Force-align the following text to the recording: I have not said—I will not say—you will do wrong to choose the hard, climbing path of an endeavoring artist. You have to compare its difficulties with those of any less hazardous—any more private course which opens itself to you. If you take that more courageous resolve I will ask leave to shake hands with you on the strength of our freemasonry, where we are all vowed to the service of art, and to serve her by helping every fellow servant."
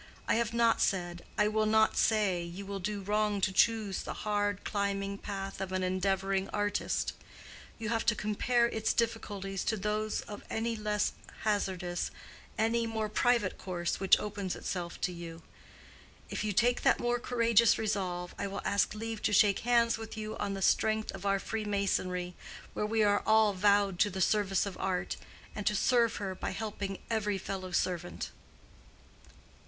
I 0.27 0.33
have 0.33 0.51
not 0.51 0.81
said—I 0.81 1.47
will 1.49 1.67
not 1.67 1.95
say—you 1.95 2.65
will 2.65 2.79
do 2.79 3.01
wrong 3.03 3.39
to 3.41 3.51
choose 3.51 4.01
the 4.01 4.25
hard, 4.25 4.63
climbing 4.63 5.19
path 5.19 5.61
of 5.61 5.71
an 5.71 5.83
endeavoring 5.83 6.49
artist. 6.49 7.13
You 7.77 7.89
have 7.89 8.03
to 8.07 8.15
compare 8.15 8.65
its 8.69 8.93
difficulties 8.93 9.63
with 9.69 9.83
those 9.83 10.21
of 10.21 10.41
any 10.49 10.75
less 10.75 11.11
hazardous—any 11.43 12.87
more 12.87 13.09
private 13.09 13.59
course 13.59 13.99
which 13.99 14.19
opens 14.19 14.55
itself 14.55 14.99
to 15.01 15.11
you. 15.11 15.43
If 16.31 16.43
you 16.43 16.51
take 16.51 16.81
that 16.81 16.99
more 16.99 17.19
courageous 17.19 17.77
resolve 17.77 18.33
I 18.39 18.47
will 18.47 18.61
ask 18.65 18.95
leave 18.95 19.21
to 19.21 19.33
shake 19.33 19.59
hands 19.59 19.99
with 19.99 20.17
you 20.17 20.35
on 20.37 20.55
the 20.55 20.63
strength 20.63 21.11
of 21.11 21.27
our 21.27 21.37
freemasonry, 21.37 22.33
where 22.73 22.87
we 22.87 23.03
are 23.03 23.21
all 23.27 23.53
vowed 23.53 23.99
to 23.99 24.09
the 24.09 24.19
service 24.19 24.65
of 24.65 24.79
art, 24.79 25.17
and 25.55 25.63
to 25.67 25.75
serve 25.75 26.15
her 26.15 26.33
by 26.33 26.49
helping 26.53 26.97
every 27.11 27.37
fellow 27.37 27.69
servant." 27.71 28.31